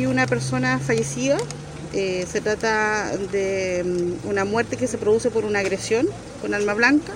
Hay 0.00 0.06
una 0.06 0.28
persona 0.28 0.78
fallecida, 0.78 1.38
eh, 1.92 2.24
se 2.30 2.40
trata 2.40 3.16
de 3.32 3.82
mm, 3.84 4.28
una 4.28 4.44
muerte 4.44 4.76
que 4.76 4.86
se 4.86 4.96
produce 4.96 5.28
por 5.28 5.44
una 5.44 5.58
agresión 5.58 6.06
con 6.40 6.54
arma 6.54 6.72
blanca. 6.74 7.14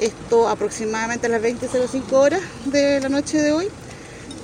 Esto 0.00 0.48
aproximadamente 0.48 1.26
a 1.26 1.28
las 1.28 1.42
20.05 1.42 2.12
horas 2.12 2.40
de 2.64 3.00
la 3.00 3.10
noche 3.10 3.36
de 3.36 3.52
hoy. 3.52 3.68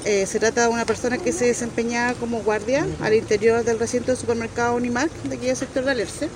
Eh, 0.04 0.26
se 0.26 0.38
trata 0.38 0.64
de 0.64 0.68
una 0.68 0.84
persona 0.84 1.16
que 1.16 1.32
se 1.32 1.46
desempeñaba 1.46 2.12
como 2.12 2.42
guardia 2.42 2.86
al 3.00 3.14
interior 3.14 3.64
del 3.64 3.78
recinto 3.78 4.08
del 4.08 4.18
supermercado 4.18 4.76
Unimark 4.76 5.10
de 5.22 5.36
aquí 5.36 5.46
del 5.46 5.56
sector 5.56 5.86
de 5.86 5.92
Alerce. 5.92 6.28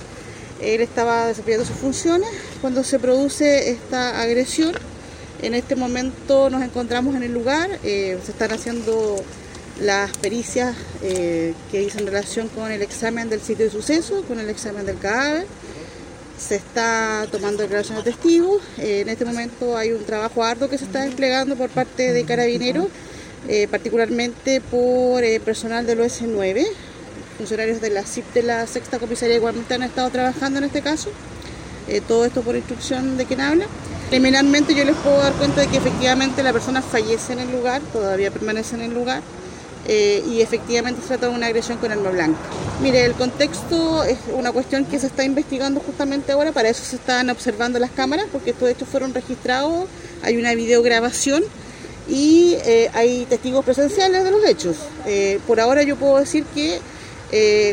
Él 0.62 0.80
estaba 0.80 1.26
desempeñando 1.26 1.66
sus 1.66 1.76
funciones 1.76 2.30
cuando 2.62 2.82
se 2.82 2.98
produce 2.98 3.72
esta 3.72 4.22
agresión. 4.22 4.72
En 5.42 5.52
este 5.52 5.76
momento 5.76 6.48
nos 6.48 6.62
encontramos 6.62 7.14
en 7.14 7.24
el 7.24 7.34
lugar, 7.34 7.78
eh, 7.82 8.18
se 8.24 8.30
están 8.30 8.52
haciendo 8.52 9.22
las 9.80 10.16
pericias 10.18 10.76
eh, 11.02 11.54
que 11.70 11.82
hice 11.82 11.98
en 11.98 12.06
relación 12.06 12.48
con 12.48 12.70
el 12.70 12.82
examen 12.82 13.28
del 13.28 13.40
sitio 13.40 13.64
de 13.64 13.70
suceso, 13.70 14.22
con 14.22 14.38
el 14.38 14.48
examen 14.48 14.86
del 14.86 14.98
cadáver. 14.98 15.46
Se 16.38 16.56
está 16.56 17.26
tomando 17.30 17.62
declaración 17.62 17.98
de 17.98 18.04
testigos. 18.04 18.62
Eh, 18.78 19.00
en 19.00 19.08
este 19.08 19.24
momento 19.24 19.76
hay 19.76 19.92
un 19.92 20.04
trabajo 20.04 20.42
arduo 20.44 20.68
que 20.68 20.78
se 20.78 20.84
está 20.84 21.02
desplegando 21.02 21.56
por 21.56 21.70
parte 21.70 22.12
de 22.12 22.24
carabineros, 22.24 22.88
eh, 23.48 23.68
particularmente 23.68 24.60
por 24.60 25.22
personal 25.40 25.86
del 25.86 26.00
OS9. 26.00 26.66
Funcionarios 27.38 27.80
de 27.80 27.90
la 27.90 28.04
CIP 28.04 28.32
de 28.32 28.42
la 28.44 28.66
sexta 28.66 28.98
comisaría 28.98 29.36
igualmente 29.36 29.74
han 29.74 29.82
estado 29.82 30.10
trabajando 30.10 30.58
en 30.58 30.64
este 30.64 30.82
caso. 30.82 31.10
todo 32.08 32.24
esto 32.24 32.40
por 32.40 32.56
instrucción 32.56 33.18
de 33.18 33.26
quien 33.26 33.42
habla. 33.42 33.66
Preliminarmente 34.08 34.74
yo 34.74 34.84
les 34.84 34.96
puedo 34.96 35.18
dar 35.18 35.34
cuenta 35.34 35.60
de 35.60 35.66
que 35.66 35.76
efectivamente 35.76 36.42
la 36.42 36.52
persona 36.52 36.80
fallece 36.80 37.34
en 37.34 37.40
el 37.40 37.52
lugar, 37.52 37.82
todavía 37.92 38.30
permanece 38.30 38.76
en 38.76 38.82
el 38.82 38.94
lugar. 38.94 39.22
Eh, 39.86 40.24
y 40.30 40.40
efectivamente 40.40 41.02
se 41.02 41.08
trata 41.08 41.28
de 41.28 41.34
una 41.34 41.46
agresión 41.46 41.76
con 41.78 41.92
arma 41.92 42.10
blanca. 42.10 42.38
Mire, 42.80 43.04
el 43.04 43.12
contexto 43.12 44.02
es 44.04 44.18
una 44.32 44.50
cuestión 44.50 44.86
que 44.86 44.98
se 44.98 45.06
está 45.06 45.24
investigando 45.24 45.80
justamente 45.80 46.32
ahora, 46.32 46.52
para 46.52 46.70
eso 46.70 46.82
se 46.84 46.96
están 46.96 47.28
observando 47.28 47.78
las 47.78 47.90
cámaras, 47.90 48.26
porque 48.32 48.50
estos 48.50 48.70
hechos 48.70 48.88
fueron 48.88 49.12
registrados, 49.12 49.86
hay 50.22 50.38
una 50.38 50.54
videograbación 50.54 51.44
y 52.08 52.56
eh, 52.64 52.90
hay 52.94 53.26
testigos 53.26 53.64
presenciales 53.64 54.24
de 54.24 54.30
los 54.30 54.44
hechos. 54.46 54.76
Eh, 55.06 55.38
por 55.46 55.60
ahora 55.60 55.82
yo 55.82 55.96
puedo 55.96 56.18
decir 56.18 56.44
que 56.54 56.80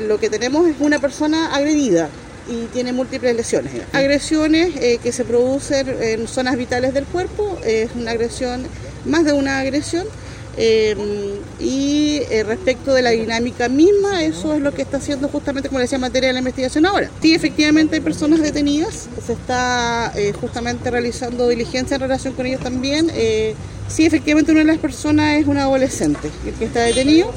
lo 0.07 0.19
que 0.19 0.29
tenemos 0.29 0.67
es 0.67 0.75
una 0.79 0.97
persona 0.97 1.53
agredida 1.55 2.09
y 2.49 2.65
tiene 2.73 2.93
múltiples 2.93 3.35
lesiones. 3.35 3.71
Agresiones 3.93 4.73
que 4.99 5.11
se 5.11 5.23
producen 5.23 5.87
en 6.01 6.27
zonas 6.27 6.57
vitales 6.57 6.95
del 6.95 7.05
cuerpo, 7.05 7.59
es 7.63 7.91
una 7.95 8.11
agresión, 8.11 8.65
más 9.05 9.23
de 9.23 9.33
una 9.33 9.59
agresión, 9.59 10.07
eh, 10.57 10.95
y 11.59 11.70
eh, 12.29 12.43
respecto 12.43 12.93
de 12.93 13.01
la 13.01 13.11
dinámica 13.11 13.69
misma, 13.69 14.23
eso 14.23 14.53
es 14.53 14.61
lo 14.61 14.73
que 14.73 14.81
está 14.81 14.97
haciendo 14.97 15.27
justamente, 15.27 15.69
como 15.69 15.79
le 15.79 15.85
decía, 15.85 15.97
materia 15.97 16.27
de 16.27 16.33
la 16.33 16.39
investigación 16.39 16.85
ahora. 16.85 17.09
Sí, 17.21 17.33
efectivamente 17.33 17.95
hay 17.95 18.01
personas 18.01 18.41
detenidas, 18.41 19.07
se 19.25 19.33
está 19.33 20.11
eh, 20.15 20.33
justamente 20.39 20.91
realizando 20.91 21.47
diligencia 21.47 21.95
en 21.95 22.01
relación 22.01 22.33
con 22.33 22.45
ellos 22.45 22.61
también. 22.61 23.11
sí, 23.87 24.05
efectivamente 24.05 24.51
una 24.51 24.61
de 24.61 24.67
las 24.67 24.77
personas 24.77 25.37
es 25.37 25.47
un 25.47 25.57
adolescente, 25.57 26.29
el 26.45 26.53
que 26.53 26.65
está 26.65 26.81
detenido. 26.81 27.31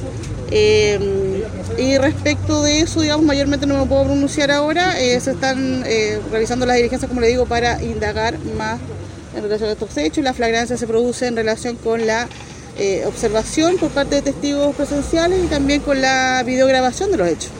y 0.51 1.99
respecto 1.99 2.63
de 2.63 2.81
eso, 2.81 3.01
digamos, 3.01 3.25
mayormente 3.27 3.67
no 3.67 3.79
me 3.79 3.87
puedo 3.87 4.05
pronunciar 4.05 4.51
ahora, 4.51 4.93
se 4.93 5.31
están 5.31 5.85
realizando 6.31 6.67
las 6.67 6.77
diligencias, 6.77 7.09
como 7.09 7.21
le 7.21 7.29
digo, 7.29 7.47
para 7.47 7.83
indagar 7.83 8.39
más 8.57 8.79
en 9.37 9.43
relación 9.43 9.69
a 9.69 9.73
estos 9.73 9.97
hechos. 9.97 10.25
La 10.25 10.35
flagrancia 10.35 10.77
se 10.77 10.87
produce 10.87 11.27
en 11.27 11.37
relación 11.37 11.77
con 11.77 12.07
la 12.07 12.29
eh, 12.77 13.05
observación 13.07 13.77
por 13.77 13.91
parte 13.91 14.17
de 14.17 14.23
testigos 14.23 14.75
presenciales 14.75 15.45
y 15.45 15.49
también 15.49 15.81
con 15.81 16.01
la 16.01 16.43
videograbación 16.45 17.11
de 17.11 17.17
los 17.17 17.29
hechos. 17.29 17.51